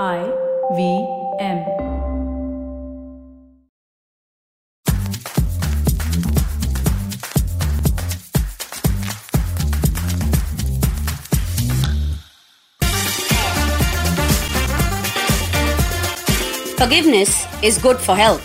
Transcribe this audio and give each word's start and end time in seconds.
I 0.00 0.24
V 0.74 1.06
M. 1.38 1.66
Forgiveness 16.78 17.46
is 17.62 17.76
good 17.76 17.98
for 17.98 18.16
health, 18.16 18.40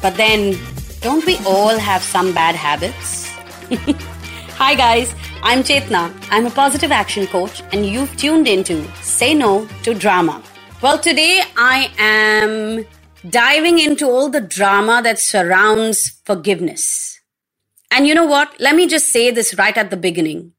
but 0.00 0.16
then 0.16 0.56
don't 1.00 1.26
we 1.26 1.38
all 1.44 1.76
have 1.76 2.04
some 2.04 2.32
bad 2.32 2.54
habits? 2.54 3.26
Hi, 4.58 4.76
guys, 4.76 5.12
I'm 5.42 5.64
Chetna. 5.64 6.14
I'm 6.30 6.46
a 6.46 6.50
positive 6.50 6.92
action 6.92 7.26
coach, 7.26 7.64
and 7.72 7.84
you've 7.84 8.16
tuned 8.16 8.46
into 8.46 8.86
Say 9.02 9.34
No 9.34 9.66
to 9.82 9.92
Drama. 9.92 10.40
Well, 10.84 10.98
today 10.98 11.40
I 11.56 11.90
am 11.96 12.84
diving 13.30 13.78
into 13.78 14.04
all 14.04 14.28
the 14.28 14.42
drama 14.42 15.00
that 15.02 15.18
surrounds 15.18 16.20
forgiveness. 16.26 17.22
And 17.90 18.06
you 18.06 18.14
know 18.14 18.26
what? 18.26 18.54
Let 18.60 18.76
me 18.76 18.86
just 18.86 19.08
say 19.08 19.30
this 19.30 19.56
right 19.56 19.74
at 19.78 19.88
the 19.88 19.96
beginning. 19.96 20.52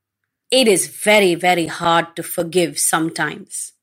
It 0.50 0.68
is 0.68 0.88
very, 0.88 1.36
very 1.36 1.68
hard 1.68 2.16
to 2.16 2.24
forgive 2.24 2.80
sometimes. 2.80 3.74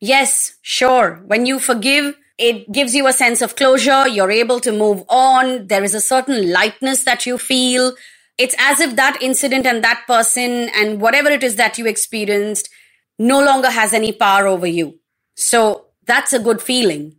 Yes, 0.00 0.56
sure. 0.62 1.22
When 1.26 1.46
you 1.46 1.60
forgive, 1.60 2.16
it 2.38 2.72
gives 2.72 2.96
you 2.96 3.06
a 3.06 3.12
sense 3.12 3.40
of 3.40 3.54
closure. 3.54 4.08
You're 4.08 4.32
able 4.32 4.58
to 4.62 4.72
move 4.72 5.04
on. 5.08 5.68
There 5.68 5.84
is 5.84 5.94
a 5.94 6.00
certain 6.00 6.50
lightness 6.50 7.04
that 7.04 7.24
you 7.24 7.38
feel. 7.38 7.92
It's 8.36 8.56
as 8.58 8.80
if 8.80 8.96
that 8.96 9.22
incident 9.22 9.64
and 9.64 9.84
that 9.84 10.02
person 10.08 10.70
and 10.74 11.00
whatever 11.00 11.30
it 11.30 11.44
is 11.44 11.54
that 11.54 11.78
you 11.78 11.86
experienced 11.86 12.68
no 13.16 13.40
longer 13.40 13.70
has 13.70 13.92
any 13.92 14.10
power 14.10 14.48
over 14.48 14.66
you. 14.66 14.98
So 15.36 15.83
that's 16.06 16.32
a 16.32 16.38
good 16.38 16.62
feeling. 16.62 17.16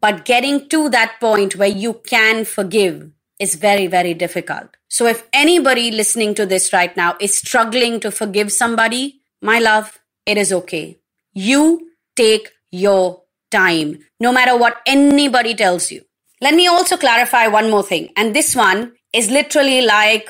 But 0.00 0.24
getting 0.24 0.68
to 0.70 0.88
that 0.90 1.16
point 1.20 1.56
where 1.56 1.68
you 1.68 1.94
can 2.04 2.44
forgive 2.44 3.10
is 3.38 3.54
very, 3.54 3.86
very 3.86 4.14
difficult. 4.14 4.76
So 4.88 5.06
if 5.06 5.26
anybody 5.32 5.90
listening 5.90 6.34
to 6.34 6.46
this 6.46 6.72
right 6.72 6.96
now 6.96 7.16
is 7.20 7.36
struggling 7.36 8.00
to 8.00 8.10
forgive 8.10 8.52
somebody, 8.52 9.20
my 9.40 9.58
love, 9.58 10.00
it 10.26 10.36
is 10.36 10.52
okay. 10.52 10.98
You 11.32 11.90
take 12.14 12.50
your 12.70 13.22
time, 13.50 14.00
no 14.20 14.32
matter 14.32 14.56
what 14.56 14.80
anybody 14.86 15.54
tells 15.54 15.90
you. 15.90 16.04
Let 16.40 16.54
me 16.54 16.66
also 16.66 16.96
clarify 16.96 17.46
one 17.46 17.70
more 17.70 17.82
thing. 17.82 18.10
And 18.16 18.34
this 18.34 18.56
one 18.56 18.94
is 19.12 19.30
literally 19.30 19.82
like 19.82 20.28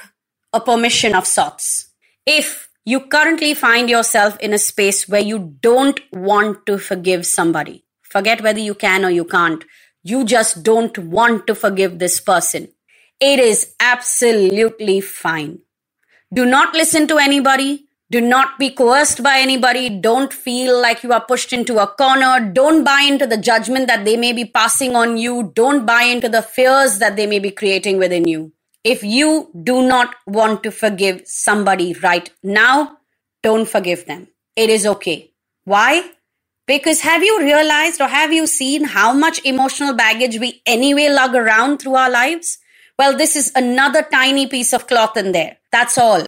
a 0.52 0.60
permission 0.60 1.14
of 1.14 1.26
sorts. 1.26 1.88
If 2.26 2.68
you 2.84 3.00
currently 3.00 3.54
find 3.54 3.88
yourself 3.88 4.38
in 4.40 4.52
a 4.52 4.58
space 4.58 5.08
where 5.08 5.22
you 5.22 5.56
don't 5.60 6.00
want 6.12 6.66
to 6.66 6.78
forgive 6.78 7.24
somebody, 7.26 7.84
forget 8.12 8.42
whether 8.42 8.60
you 8.60 8.74
can 8.74 9.04
or 9.04 9.10
you 9.10 9.24
can't, 9.24 9.64
you 10.04 10.24
just 10.24 10.62
don't 10.62 10.96
want 10.98 11.46
to 11.48 11.54
forgive 11.54 11.98
this 11.98 12.20
person. 12.20 12.68
It 13.20 13.40
is 13.40 13.74
absolutely 13.80 15.00
fine. 15.00 15.60
Do 16.34 16.46
not 16.46 16.74
listen 16.74 17.08
to 17.08 17.18
anybody. 17.18 17.86
Do 18.10 18.20
not 18.20 18.58
be 18.58 18.70
coerced 18.70 19.22
by 19.22 19.38
anybody. 19.38 19.88
Don't 19.90 20.32
feel 20.32 20.80
like 20.80 21.02
you 21.02 21.12
are 21.12 21.24
pushed 21.24 21.52
into 21.52 21.78
a 21.78 21.86
corner. 21.86 22.40
Don't 22.52 22.84
buy 22.84 23.06
into 23.08 23.26
the 23.26 23.38
judgment 23.38 23.86
that 23.88 24.04
they 24.04 24.16
may 24.16 24.32
be 24.32 24.44
passing 24.44 24.96
on 24.96 25.16
you. 25.16 25.52
Don't 25.54 25.86
buy 25.86 26.02
into 26.02 26.28
the 26.28 26.42
fears 26.42 26.98
that 26.98 27.16
they 27.16 27.26
may 27.26 27.38
be 27.38 27.50
creating 27.50 27.98
within 27.98 28.28
you. 28.28 28.52
If 28.84 29.02
you 29.04 29.50
do 29.62 29.86
not 29.88 30.16
want 30.26 30.62
to 30.64 30.70
forgive 30.70 31.22
somebody 31.26 31.94
right 32.02 32.30
now, 32.42 32.98
don't 33.42 33.68
forgive 33.68 34.06
them. 34.06 34.28
It 34.56 34.70
is 34.70 34.86
okay. 34.86 35.32
Why? 35.64 36.10
Because 36.72 37.00
have 37.02 37.22
you 37.22 37.38
realized 37.38 38.00
or 38.00 38.08
have 38.08 38.32
you 38.32 38.46
seen 38.46 38.84
how 38.84 39.12
much 39.12 39.44
emotional 39.44 39.92
baggage 39.94 40.38
we 40.38 40.62
anyway 40.64 41.08
lug 41.08 41.34
around 41.34 41.78
through 41.78 41.96
our 41.96 42.08
lives? 42.08 42.56
Well, 42.98 43.14
this 43.14 43.36
is 43.36 43.52
another 43.54 44.02
tiny 44.10 44.46
piece 44.46 44.72
of 44.72 44.86
cloth 44.86 45.18
in 45.18 45.32
there. 45.32 45.58
That's 45.70 45.98
all 45.98 46.26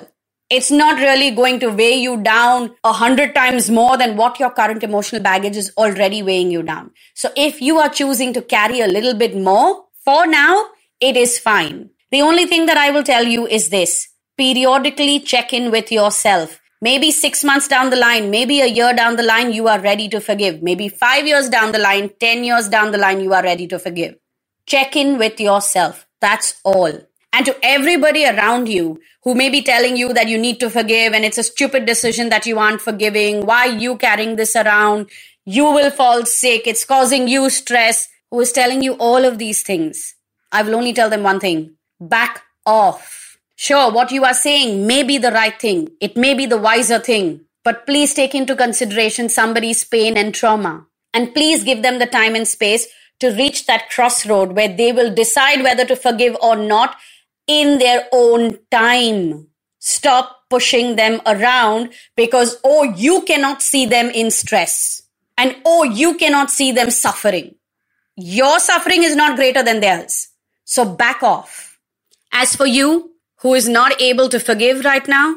it's 0.50 0.70
not 0.70 0.98
really 0.98 1.30
going 1.30 1.58
to 1.60 1.70
weigh 1.70 1.94
you 1.94 2.18
down 2.22 2.74
a 2.84 2.92
hundred 2.92 3.34
times 3.34 3.70
more 3.70 3.96
than 3.96 4.16
what 4.16 4.38
your 4.38 4.50
current 4.50 4.82
emotional 4.82 5.22
baggage 5.22 5.56
is 5.56 5.72
already 5.78 6.22
weighing 6.22 6.50
you 6.50 6.62
down. 6.62 6.90
So 7.14 7.30
if 7.36 7.62
you 7.62 7.78
are 7.78 7.88
choosing 7.88 8.34
to 8.34 8.42
carry 8.42 8.80
a 8.80 8.86
little 8.86 9.14
bit 9.14 9.34
more, 9.36 9.86
for 10.04 10.26
now, 10.26 10.66
it 11.00 11.16
is 11.16 11.38
fine. 11.38 11.90
The 12.10 12.20
only 12.20 12.44
thing 12.46 12.66
that 12.66 12.76
I 12.76 12.90
will 12.90 13.02
tell 13.02 13.24
you 13.24 13.46
is 13.46 13.70
this 13.70 14.08
periodically 14.36 15.20
check 15.20 15.54
in 15.54 15.70
with 15.70 15.90
yourself. 15.90 16.60
Maybe 16.88 17.10
six 17.10 17.42
months 17.42 17.66
down 17.66 17.90
the 17.90 17.96
line, 17.96 18.30
maybe 18.30 18.60
a 18.60 18.66
year 18.66 18.92
down 18.92 19.16
the 19.16 19.22
line, 19.22 19.52
you 19.52 19.68
are 19.68 19.80
ready 19.80 20.08
to 20.10 20.20
forgive. 20.20 20.62
Maybe 20.62 20.88
five 20.88 21.26
years 21.26 21.48
down 21.48 21.72
the 21.72 21.78
line, 21.78 22.10
10 22.20 22.44
years 22.44 22.68
down 22.68 22.92
the 22.92 22.98
line, 22.98 23.20
you 23.20 23.32
are 23.32 23.42
ready 23.42 23.66
to 23.68 23.78
forgive. 23.78 24.14
Check 24.66 24.94
in 24.94 25.18
with 25.18 25.40
yourself. 25.40 26.06
That's 26.20 26.60
all 26.62 26.92
and 27.34 27.44
to 27.46 27.56
everybody 27.64 28.24
around 28.24 28.68
you 28.68 29.00
who 29.24 29.34
may 29.34 29.50
be 29.50 29.60
telling 29.60 29.96
you 29.96 30.12
that 30.12 30.28
you 30.28 30.38
need 30.38 30.60
to 30.60 30.70
forgive 30.70 31.12
and 31.12 31.24
it's 31.24 31.38
a 31.38 31.42
stupid 31.42 31.84
decision 31.84 32.28
that 32.28 32.46
you 32.46 32.60
aren't 32.60 32.80
forgiving. 32.80 33.44
Why 33.44 33.64
you 33.64 33.96
carrying 33.96 34.36
this 34.36 34.54
around? 34.54 35.10
You 35.44 35.64
will 35.64 35.90
fall 35.90 36.24
sick. 36.26 36.68
It's 36.68 36.84
causing 36.84 37.26
you 37.26 37.50
stress. 37.50 38.08
Who 38.30 38.40
is 38.40 38.52
telling 38.52 38.84
you 38.84 38.94
all 38.94 39.24
of 39.24 39.38
these 39.38 39.62
things? 39.62 40.14
I 40.52 40.62
will 40.62 40.76
only 40.76 40.92
tell 40.92 41.10
them 41.10 41.24
one 41.24 41.40
thing. 41.40 41.74
Back 42.00 42.42
off. 42.64 43.23
Sure, 43.56 43.90
what 43.90 44.10
you 44.10 44.24
are 44.24 44.34
saying 44.34 44.86
may 44.86 45.02
be 45.02 45.18
the 45.18 45.32
right 45.32 45.58
thing. 45.60 45.88
It 46.00 46.16
may 46.16 46.34
be 46.34 46.46
the 46.46 46.58
wiser 46.58 46.98
thing. 46.98 47.42
But 47.62 47.86
please 47.86 48.12
take 48.12 48.34
into 48.34 48.54
consideration 48.54 49.28
somebody's 49.28 49.84
pain 49.84 50.16
and 50.16 50.34
trauma. 50.34 50.86
And 51.14 51.32
please 51.32 51.64
give 51.64 51.82
them 51.82 51.98
the 51.98 52.06
time 52.06 52.34
and 52.34 52.46
space 52.46 52.86
to 53.20 53.30
reach 53.30 53.66
that 53.66 53.88
crossroad 53.88 54.52
where 54.52 54.68
they 54.68 54.92
will 54.92 55.14
decide 55.14 55.62
whether 55.62 55.84
to 55.86 55.96
forgive 55.96 56.36
or 56.42 56.56
not 56.56 56.96
in 57.46 57.78
their 57.78 58.06
own 58.12 58.58
time. 58.70 59.48
Stop 59.78 60.42
pushing 60.50 60.96
them 60.96 61.20
around 61.26 61.92
because, 62.16 62.58
oh, 62.64 62.82
you 62.82 63.22
cannot 63.22 63.62
see 63.62 63.86
them 63.86 64.10
in 64.10 64.30
stress. 64.30 65.02
And 65.38 65.56
oh, 65.64 65.84
you 65.84 66.16
cannot 66.16 66.50
see 66.50 66.72
them 66.72 66.90
suffering. 66.90 67.54
Your 68.16 68.60
suffering 68.60 69.02
is 69.02 69.16
not 69.16 69.36
greater 69.36 69.62
than 69.62 69.80
theirs. 69.80 70.28
So 70.64 70.84
back 70.84 71.22
off. 71.22 71.78
As 72.32 72.54
for 72.54 72.66
you, 72.66 73.13
who 73.44 73.52
is 73.52 73.68
not 73.68 74.00
able 74.00 74.30
to 74.30 74.40
forgive 74.40 74.86
right 74.86 75.06
now, 75.06 75.36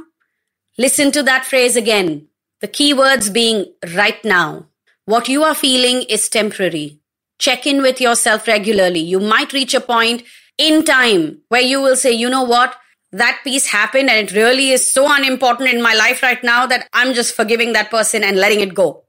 listen 0.77 1.11
to 1.11 1.21
that 1.21 1.43
phrase 1.43 1.75
again. 1.75 2.25
The 2.61 2.67
key 2.69 2.93
words 2.93 3.29
being 3.29 3.65
right 3.95 4.23
now. 4.23 4.67
What 5.03 5.27
you 5.27 5.43
are 5.43 5.53
feeling 5.53 6.03
is 6.03 6.29
temporary. 6.29 7.01
Check 7.37 7.67
in 7.67 7.81
with 7.81 7.99
yourself 7.99 8.47
regularly. 8.47 9.01
You 9.01 9.19
might 9.19 9.51
reach 9.51 9.73
a 9.73 9.81
point 9.81 10.23
in 10.57 10.85
time 10.85 11.39
where 11.49 11.61
you 11.61 11.81
will 11.81 11.97
say, 11.97 12.13
you 12.13 12.29
know 12.29 12.43
what? 12.43 12.77
That 13.11 13.41
piece 13.43 13.67
happened 13.67 14.09
and 14.09 14.29
it 14.29 14.33
really 14.33 14.69
is 14.69 14.89
so 14.89 15.13
unimportant 15.13 15.69
in 15.69 15.81
my 15.81 15.93
life 15.93 16.23
right 16.23 16.41
now 16.41 16.65
that 16.65 16.87
I'm 16.93 17.13
just 17.13 17.35
forgiving 17.35 17.73
that 17.73 17.91
person 17.91 18.23
and 18.23 18.37
letting 18.37 18.61
it 18.61 18.73
go. 18.73 19.03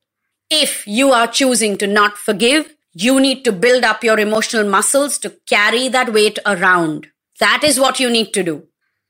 If 0.51 0.85
you 0.89 1.13
are 1.13 1.29
choosing 1.29 1.79
to 1.79 1.87
not 1.87 2.19
forgive, 2.19 2.75
you 2.95 3.21
need 3.21 3.45
to 3.45 3.53
build 3.53 3.85
up 3.85 4.03
your 4.03 4.19
emotional 4.19 4.69
muscles 4.69 5.19
to 5.19 5.37
carry 5.49 5.89
that 5.89 6.13
weight 6.13 6.41
around. 6.45 7.07
That 7.39 7.63
is 7.63 7.79
what 7.79 8.01
you 8.01 8.11
need 8.11 8.33
to 8.35 8.43
do. 8.43 8.65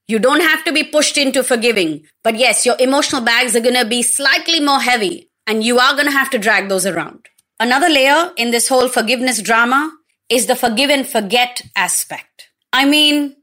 You 0.08 0.18
don't 0.18 0.40
have 0.40 0.64
to 0.64 0.72
be 0.72 0.84
pushed 0.84 1.18
into 1.18 1.42
forgiving, 1.42 2.06
but 2.24 2.36
yes, 2.36 2.64
your 2.64 2.76
emotional 2.80 3.20
bags 3.20 3.54
are 3.54 3.60
going 3.60 3.74
to 3.74 3.84
be 3.84 4.02
slightly 4.02 4.58
more 4.58 4.80
heavy 4.80 5.30
and 5.46 5.62
you 5.62 5.78
are 5.78 5.92
going 5.92 6.06
to 6.06 6.12
have 6.12 6.30
to 6.30 6.38
drag 6.38 6.70
those 6.70 6.86
around. 6.86 7.28
Another 7.60 7.90
layer 7.90 8.32
in 8.38 8.50
this 8.50 8.68
whole 8.68 8.88
forgiveness 8.88 9.42
drama 9.42 9.92
is 10.30 10.46
the 10.46 10.56
forgive 10.56 10.88
and 10.88 11.06
forget 11.06 11.60
aspect. 11.76 12.48
I 12.72 12.86
mean, 12.86 13.36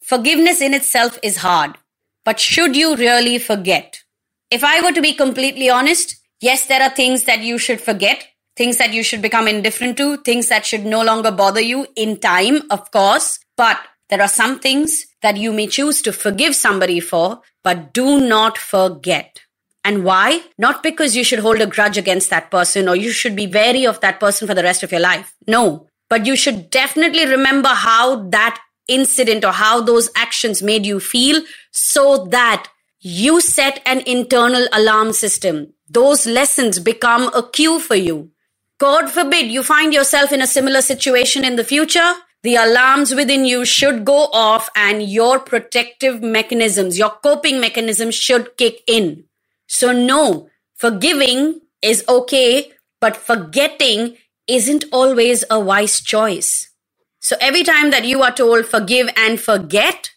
forgiveness 0.00 0.60
in 0.60 0.74
itself 0.74 1.18
is 1.24 1.38
hard, 1.38 1.76
but 2.24 2.38
should 2.38 2.76
you 2.76 2.94
really 2.94 3.38
forget? 3.38 4.04
If 4.48 4.62
I 4.62 4.80
were 4.80 4.92
to 4.92 5.02
be 5.02 5.12
completely 5.12 5.68
honest, 5.68 6.16
yes, 6.40 6.66
there 6.66 6.82
are 6.82 6.90
things 6.90 7.24
that 7.24 7.40
you 7.40 7.58
should 7.58 7.80
forget, 7.80 8.28
things 8.56 8.78
that 8.78 8.92
you 8.92 9.02
should 9.02 9.22
become 9.22 9.48
indifferent 9.48 9.96
to, 9.96 10.18
things 10.18 10.48
that 10.48 10.64
should 10.64 10.86
no 10.86 11.02
longer 11.02 11.32
bother 11.32 11.60
you 11.60 11.88
in 11.96 12.18
time, 12.18 12.62
of 12.70 12.92
course, 12.92 13.40
but 13.56 13.78
there 14.08 14.22
are 14.22 14.28
some 14.28 14.60
things 14.60 15.04
that 15.26 15.36
you 15.36 15.52
may 15.52 15.66
choose 15.66 16.00
to 16.02 16.12
forgive 16.12 16.54
somebody 16.54 17.00
for, 17.00 17.40
but 17.64 17.92
do 17.92 18.20
not 18.20 18.56
forget. 18.56 19.40
And 19.82 20.04
why? 20.04 20.42
Not 20.56 20.84
because 20.84 21.16
you 21.16 21.24
should 21.24 21.40
hold 21.40 21.60
a 21.60 21.66
grudge 21.66 21.98
against 21.98 22.30
that 22.30 22.48
person 22.48 22.88
or 22.88 22.94
you 22.94 23.10
should 23.10 23.34
be 23.34 23.48
wary 23.48 23.84
of 23.84 23.98
that 24.02 24.20
person 24.20 24.46
for 24.46 24.54
the 24.54 24.62
rest 24.62 24.84
of 24.84 24.92
your 24.92 25.00
life. 25.00 25.34
No, 25.48 25.88
but 26.08 26.26
you 26.26 26.36
should 26.36 26.70
definitely 26.70 27.26
remember 27.26 27.70
how 27.70 28.28
that 28.28 28.60
incident 28.86 29.44
or 29.44 29.50
how 29.50 29.80
those 29.80 30.08
actions 30.14 30.62
made 30.62 30.86
you 30.86 31.00
feel 31.00 31.42
so 31.72 32.26
that 32.26 32.68
you 33.00 33.40
set 33.40 33.82
an 33.84 34.04
internal 34.06 34.68
alarm 34.72 35.12
system. 35.12 35.72
Those 35.88 36.24
lessons 36.26 36.78
become 36.78 37.32
a 37.34 37.48
cue 37.50 37.80
for 37.80 37.96
you. 37.96 38.30
God 38.78 39.10
forbid 39.10 39.50
you 39.50 39.64
find 39.64 39.92
yourself 39.92 40.30
in 40.30 40.40
a 40.40 40.46
similar 40.46 40.82
situation 40.82 41.44
in 41.44 41.56
the 41.56 41.64
future. 41.64 42.12
The 42.46 42.54
alarms 42.54 43.12
within 43.12 43.44
you 43.44 43.64
should 43.64 44.04
go 44.04 44.28
off 44.32 44.70
and 44.76 45.02
your 45.02 45.40
protective 45.40 46.22
mechanisms, 46.22 46.96
your 46.96 47.10
coping 47.10 47.58
mechanisms 47.58 48.14
should 48.14 48.56
kick 48.56 48.82
in. 48.86 49.24
So 49.66 49.90
no, 49.90 50.48
forgiving 50.76 51.62
is 51.82 52.04
okay 52.08 52.70
but 53.00 53.16
forgetting 53.16 54.16
isn't 54.46 54.84
always 54.92 55.42
a 55.50 55.58
wise 55.58 56.00
choice. 56.00 56.70
So 57.18 57.34
every 57.40 57.64
time 57.64 57.90
that 57.90 58.04
you 58.04 58.22
are 58.22 58.30
told 58.30 58.66
forgive 58.66 59.08
and 59.16 59.40
forget, 59.40 60.10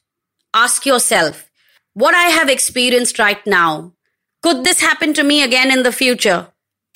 ask 0.54 0.86
yourself, 0.86 1.50
what 1.96 2.14
I 2.14 2.30
have 2.38 2.48
experienced 2.48 3.18
right 3.18 3.44
now, 3.48 3.94
could 4.44 4.64
this 4.64 4.82
happen 4.82 5.16
to 5.16 5.24
me 5.24 5.42
again 5.42 5.72
in 5.72 5.82
the 5.82 5.92
future? 5.92 6.50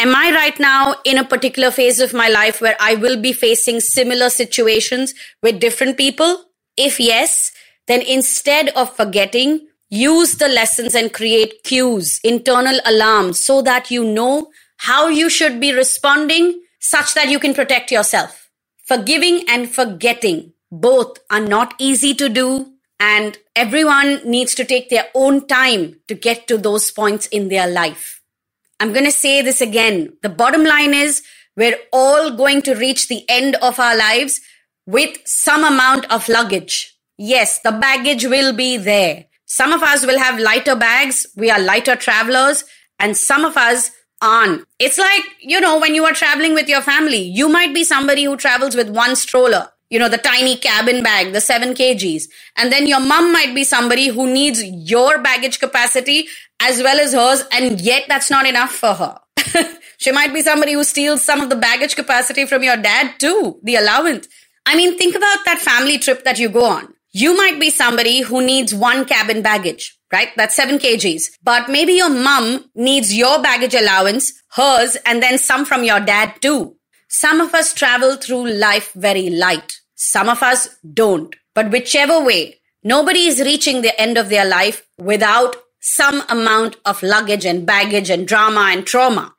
Am 0.03 0.13
I 0.13 0.31
right 0.31 0.59
now 0.59 0.95
in 1.05 1.17
a 1.17 1.23
particular 1.23 1.71
phase 1.71 2.01
of 2.01 2.13
my 2.13 2.27
life 2.27 2.59
where 2.59 2.75
I 2.77 2.95
will 2.95 3.15
be 3.15 3.31
facing 3.31 3.79
similar 3.79 4.29
situations 4.29 5.13
with 5.41 5.61
different 5.61 5.95
people? 5.95 6.43
If 6.75 6.99
yes, 6.99 7.53
then 7.87 8.01
instead 8.01 8.67
of 8.71 8.93
forgetting, 8.93 9.65
use 9.89 10.35
the 10.35 10.49
lessons 10.49 10.93
and 10.93 11.13
create 11.13 11.63
cues, 11.63 12.19
internal 12.21 12.81
alarms, 12.85 13.41
so 13.41 13.61
that 13.61 13.91
you 13.91 14.03
know 14.03 14.51
how 14.75 15.07
you 15.07 15.29
should 15.29 15.61
be 15.61 15.71
responding 15.71 16.61
such 16.81 17.13
that 17.13 17.29
you 17.29 17.39
can 17.39 17.53
protect 17.53 17.89
yourself. 17.89 18.49
Forgiving 18.85 19.45
and 19.47 19.69
forgetting 19.69 20.51
both 20.69 21.17
are 21.29 21.39
not 21.39 21.75
easy 21.79 22.13
to 22.15 22.27
do, 22.27 22.73
and 22.99 23.37
everyone 23.55 24.19
needs 24.29 24.53
to 24.55 24.65
take 24.65 24.89
their 24.89 25.05
own 25.15 25.47
time 25.47 26.01
to 26.09 26.13
get 26.13 26.45
to 26.49 26.57
those 26.57 26.91
points 26.91 27.27
in 27.27 27.47
their 27.47 27.69
life. 27.69 28.12
I'm 28.83 28.91
going 28.91 29.05
to 29.05 29.11
say 29.11 29.41
this 29.41 29.61
again. 29.61 30.11
The 30.23 30.27
bottom 30.27 30.65
line 30.65 30.93
is 30.93 31.23
we're 31.55 31.77
all 31.93 32.31
going 32.35 32.61
to 32.63 32.75
reach 32.75 33.07
the 33.07 33.23
end 33.29 33.55
of 33.61 33.79
our 33.79 33.95
lives 33.95 34.41
with 34.85 35.19
some 35.23 35.63
amount 35.63 36.11
of 36.11 36.27
luggage. 36.27 36.93
Yes, 37.17 37.61
the 37.61 37.71
baggage 37.71 38.25
will 38.25 38.51
be 38.51 38.75
there. 38.75 39.27
Some 39.45 39.71
of 39.71 39.83
us 39.83 40.05
will 40.05 40.19
have 40.19 40.37
lighter 40.37 40.75
bags. 40.75 41.25
We 41.37 41.49
are 41.49 41.61
lighter 41.61 41.95
travelers 41.95 42.65
and 42.99 43.15
some 43.15 43.45
of 43.45 43.55
us 43.55 43.89
aren't. 44.21 44.65
It's 44.79 44.97
like, 44.97 45.23
you 45.39 45.61
know, 45.61 45.79
when 45.79 45.95
you 45.95 46.03
are 46.03 46.11
traveling 46.11 46.53
with 46.53 46.67
your 46.67 46.81
family, 46.81 47.21
you 47.21 47.47
might 47.47 47.73
be 47.73 47.85
somebody 47.85 48.25
who 48.25 48.35
travels 48.35 48.75
with 48.75 48.89
one 48.89 49.15
stroller, 49.15 49.69
you 49.93 49.99
know, 49.99 50.09
the 50.09 50.17
tiny 50.17 50.55
cabin 50.57 51.03
bag, 51.03 51.33
the 51.33 51.39
seven 51.39 51.75
kgs. 51.75 52.23
And 52.57 52.71
then 52.71 52.87
your 52.87 52.99
mom 52.99 53.31
might 53.31 53.53
be 53.53 53.63
somebody 53.63 54.07
who 54.07 54.25
needs 54.25 54.63
your 54.63 55.21
baggage 55.21 55.59
capacity 55.59 56.27
as 56.59 56.81
well 56.81 56.99
as 56.99 57.13
hers. 57.13 57.43
And 57.51 57.79
yet 57.79 58.05
that's 58.07 58.31
not 58.31 58.47
enough 58.47 58.71
for 58.71 58.95
her. 58.95 59.19
she 59.99 60.11
might 60.11 60.33
be 60.33 60.41
somebody 60.41 60.73
who 60.73 60.83
steals 60.83 61.21
some 61.21 61.41
of 61.41 61.51
the 61.51 61.55
baggage 61.55 61.95
capacity 61.95 62.47
from 62.47 62.63
your 62.63 62.75
dad 62.75 63.19
too, 63.19 63.59
the 63.61 63.75
allowance. 63.75 64.27
I 64.65 64.75
mean, 64.75 64.97
think 64.97 65.13
about 65.13 65.45
that 65.45 65.59
family 65.59 65.99
trip 65.99 66.23
that 66.23 66.39
you 66.39 66.49
go 66.49 66.65
on. 66.65 66.91
You 67.11 67.37
might 67.37 67.59
be 67.59 67.69
somebody 67.69 68.21
who 68.21 68.43
needs 68.43 68.73
one 68.73 69.05
cabin 69.05 69.43
baggage, 69.43 69.95
right? 70.11 70.29
That's 70.35 70.55
seven 70.55 70.79
kgs. 70.79 71.25
But 71.43 71.69
maybe 71.69 71.93
your 71.93 72.09
mom 72.09 72.65
needs 72.73 73.15
your 73.15 73.39
baggage 73.43 73.75
allowance, 73.75 74.33
hers, 74.53 74.97
and 75.05 75.21
then 75.21 75.37
some 75.37 75.65
from 75.65 75.83
your 75.83 75.99
dad 75.99 76.41
too. 76.41 76.77
Some 77.09 77.41
of 77.41 77.53
us 77.53 77.75
travel 77.75 78.15
through 78.15 78.49
life 78.49 78.91
very 78.93 79.29
light. 79.29 79.81
Some 80.03 80.27
of 80.27 80.43
us 80.43 80.67
don't. 80.93 81.33
But 81.53 81.71
whichever 81.71 82.21
way, 82.21 82.59
nobody 82.83 83.27
is 83.27 83.39
reaching 83.39 83.81
the 83.81 83.99
end 83.99 84.17
of 84.17 84.29
their 84.29 84.45
life 84.45 84.85
without 84.97 85.55
some 85.79 86.23
amount 86.29 86.75
of 86.85 87.01
luggage 87.01 87.45
and 87.45 87.65
baggage 87.65 88.09
and 88.09 88.27
drama 88.27 88.69
and 88.71 88.85
trauma. 88.85 89.33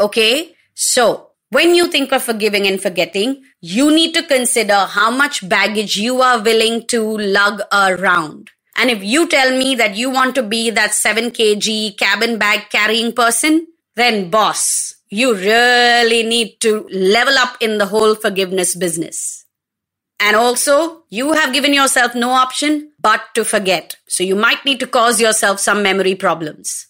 Okay? 0.00 0.56
So 0.74 1.30
when 1.50 1.74
you 1.74 1.88
think 1.88 2.12
of 2.12 2.24
forgiving 2.24 2.66
and 2.66 2.82
forgetting, 2.82 3.42
you 3.60 3.90
need 3.90 4.12
to 4.14 4.22
consider 4.22 4.86
how 4.96 5.10
much 5.10 5.48
baggage 5.48 5.96
you 5.96 6.20
are 6.20 6.42
willing 6.42 6.86
to 6.88 7.18
lug 7.18 7.62
around. 7.72 8.50
And 8.76 8.90
if 8.90 9.02
you 9.02 9.28
tell 9.28 9.56
me 9.56 9.74
that 9.76 9.96
you 9.96 10.10
want 10.10 10.34
to 10.34 10.42
be 10.42 10.70
that 10.70 10.94
7 10.94 11.30
kg 11.30 11.96
cabin 11.96 12.38
bag 12.38 12.70
carrying 12.70 13.12
person, 13.12 13.66
then 13.94 14.30
boss, 14.30 14.94
you 15.10 15.34
really 15.34 16.22
need 16.22 16.60
to 16.60 16.86
level 16.92 17.38
up 17.38 17.56
in 17.60 17.78
the 17.78 17.86
whole 17.86 18.14
forgiveness 18.14 18.76
business. 18.76 19.44
And 20.20 20.34
also, 20.36 21.04
you 21.10 21.32
have 21.32 21.52
given 21.52 21.72
yourself 21.72 22.14
no 22.14 22.30
option 22.30 22.92
but 23.00 23.22
to 23.34 23.44
forget. 23.44 23.96
So 24.08 24.24
you 24.24 24.34
might 24.34 24.64
need 24.64 24.80
to 24.80 24.86
cause 24.86 25.20
yourself 25.20 25.60
some 25.60 25.82
memory 25.82 26.14
problems. 26.14 26.88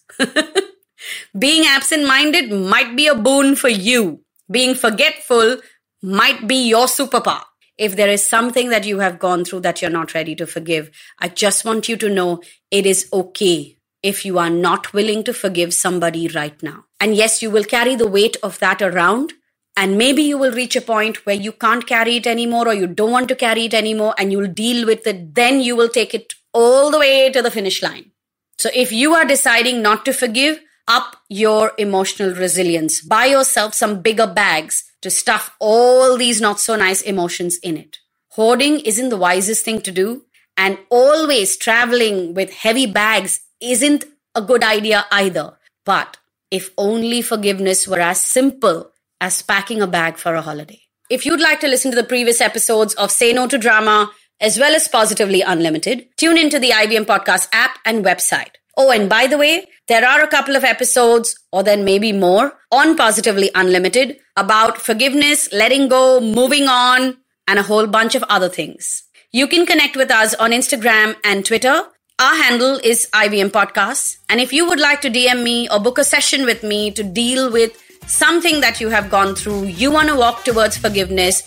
Being 1.37 1.65
absent 1.65 2.07
minded 2.07 2.51
might 2.51 2.95
be 2.95 3.07
a 3.07 3.15
boon 3.15 3.55
for 3.55 3.69
you 3.69 4.23
being 4.49 4.75
forgetful 4.75 5.57
might 6.01 6.47
be 6.47 6.67
your 6.67 6.87
superpower. 6.87 7.43
If 7.77 7.95
there 7.95 8.09
is 8.09 8.25
something 8.25 8.69
that 8.69 8.85
you 8.85 8.99
have 8.99 9.19
gone 9.19 9.45
through 9.45 9.61
that 9.61 9.81
you're 9.81 9.91
not 9.91 10.13
ready 10.13 10.35
to 10.35 10.47
forgive, 10.47 10.89
I 11.19 11.29
just 11.29 11.63
want 11.63 11.87
you 11.87 11.95
to 11.97 12.09
know 12.09 12.41
it 12.71 12.85
is 12.85 13.07
okay 13.13 13.77
if 14.01 14.25
you 14.25 14.37
are 14.37 14.49
not 14.49 14.91
willing 14.91 15.23
to 15.25 15.33
forgive 15.33 15.73
somebody 15.73 16.27
right 16.29 16.61
now. 16.61 16.85
And 16.99 17.15
yes, 17.15 17.41
you 17.41 17.49
will 17.49 17.63
carry 17.63 17.95
the 17.95 18.07
weight 18.07 18.37
of 18.43 18.59
that 18.59 18.81
around. 18.81 19.33
And 19.79 19.97
maybe 19.97 20.23
you 20.23 20.37
will 20.37 20.51
reach 20.51 20.75
a 20.75 20.81
point 20.81 21.25
where 21.25 21.35
you 21.35 21.53
can't 21.53 21.87
carry 21.87 22.17
it 22.17 22.27
anymore 22.27 22.67
or 22.67 22.73
you 22.73 22.85
don't 22.85 23.11
want 23.11 23.29
to 23.29 23.35
carry 23.35 23.63
it 23.67 23.73
anymore 23.73 24.13
and 24.17 24.29
you'll 24.29 24.51
deal 24.51 24.85
with 24.85 25.07
it. 25.07 25.35
Then 25.35 25.61
you 25.61 25.77
will 25.77 25.87
take 25.87 26.13
it 26.13 26.33
all 26.53 26.91
the 26.91 26.99
way 26.99 27.31
to 27.31 27.41
the 27.41 27.49
finish 27.49 27.81
line. 27.81 28.11
So 28.57 28.69
if 28.75 28.91
you 28.91 29.13
are 29.13 29.23
deciding 29.23 29.81
not 29.81 30.03
to 30.03 30.11
forgive, 30.11 30.59
up 30.89 31.15
your 31.29 31.71
emotional 31.77 32.33
resilience. 32.33 32.99
Buy 32.99 33.27
yourself 33.27 33.73
some 33.73 34.01
bigger 34.01 34.27
bags 34.27 34.83
to 35.01 35.09
stuff 35.09 35.55
all 35.59 36.17
these 36.17 36.41
not 36.41 36.59
so 36.59 36.75
nice 36.75 37.01
emotions 37.01 37.57
in 37.63 37.77
it. 37.77 37.99
Hoarding 38.31 38.79
isn't 38.81 39.09
the 39.09 39.23
wisest 39.25 39.63
thing 39.63 39.81
to 39.83 39.91
do, 39.91 40.25
and 40.57 40.77
always 40.89 41.55
traveling 41.55 42.33
with 42.33 42.51
heavy 42.51 42.85
bags 42.85 43.39
isn't 43.61 44.03
a 44.35 44.41
good 44.41 44.63
idea 44.63 45.05
either. 45.11 45.57
But 45.85 46.17
if 46.51 46.71
only 46.77 47.21
forgiveness 47.21 47.87
were 47.87 47.99
as 47.99 48.21
simple 48.21 48.91
as 49.21 49.41
packing 49.41 49.81
a 49.81 49.87
bag 49.87 50.17
for 50.17 50.35
a 50.35 50.41
holiday. 50.41 50.79
If 51.09 51.25
you'd 51.25 51.41
like 51.41 51.59
to 51.61 51.67
listen 51.67 51.91
to 51.91 51.95
the 51.95 52.03
previous 52.03 52.39
episodes 52.39 52.93
of 52.93 53.11
Say 53.11 53.33
No 53.33 53.47
to 53.47 53.57
Drama, 53.57 54.11
as 54.39 54.57
well 54.59 54.75
as 54.75 54.87
Positively 54.87 55.41
Unlimited, 55.41 56.07
tune 56.17 56.37
into 56.37 56.59
the 56.59 56.69
IVM 56.69 57.05
Podcast 57.05 57.49
app 57.51 57.77
and 57.85 58.05
website. 58.05 58.51
Oh, 58.77 58.91
and 58.91 59.09
by 59.09 59.27
the 59.27 59.37
way, 59.37 59.65
there 59.87 60.07
are 60.07 60.21
a 60.21 60.27
couple 60.27 60.55
of 60.55 60.63
episodes, 60.63 61.35
or 61.51 61.63
then 61.63 61.83
maybe 61.83 62.11
more, 62.11 62.53
on 62.71 62.95
Positively 62.95 63.49
Unlimited 63.55 64.17
about 64.37 64.79
forgiveness, 64.79 65.51
letting 65.51 65.89
go, 65.89 66.21
moving 66.21 66.67
on, 66.67 67.17
and 67.47 67.59
a 67.59 67.63
whole 67.63 67.87
bunch 67.87 68.15
of 68.15 68.23
other 68.29 68.47
things. 68.47 69.03
You 69.31 69.47
can 69.47 69.65
connect 69.65 69.97
with 69.97 70.11
us 70.11 70.33
on 70.35 70.51
Instagram 70.51 71.15
and 71.23 71.45
Twitter. 71.45 71.83
Our 72.19 72.35
handle 72.35 72.79
is 72.83 73.09
IVM 73.13 73.49
Podcasts. 73.49 74.17
And 74.29 74.39
if 74.39 74.53
you 74.53 74.67
would 74.67 74.79
like 74.79 75.01
to 75.01 75.09
DM 75.09 75.43
me 75.43 75.67
or 75.69 75.79
book 75.79 75.97
a 75.97 76.03
session 76.03 76.45
with 76.45 76.63
me 76.63 76.91
to 76.91 77.03
deal 77.03 77.51
with 77.51 77.81
something 78.09 78.59
that 78.61 78.81
you 78.81 78.89
have 78.89 79.09
gone 79.09 79.35
through, 79.35 79.65
you 79.65 79.91
want 79.91 80.09
to 80.09 80.15
walk 80.15 80.43
towards 80.43 80.77
forgiveness, 80.77 81.43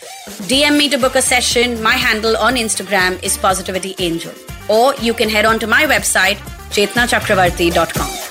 DM 0.48 0.78
me 0.78 0.88
to 0.88 0.96
book 0.96 1.14
a 1.16 1.22
session. 1.22 1.82
My 1.82 1.94
handle 1.94 2.36
on 2.36 2.54
Instagram 2.54 3.22
is 3.22 3.36
Positivity 3.36 3.94
Angel. 3.98 4.32
Or 4.68 4.94
you 4.96 5.12
can 5.12 5.28
head 5.28 5.44
on 5.44 5.58
to 5.58 5.66
my 5.66 5.84
website, 5.84 6.36
chetnachakravarti.com. 6.70 8.21